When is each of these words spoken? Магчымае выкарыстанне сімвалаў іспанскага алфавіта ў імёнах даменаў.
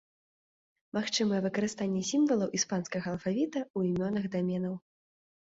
Магчымае 0.97 1.41
выкарыстанне 1.47 2.01
сімвалаў 2.13 2.49
іспанскага 2.61 3.07
алфавіта 3.13 3.59
ў 3.77 3.93
імёнах 3.93 4.25
даменаў. 4.39 4.75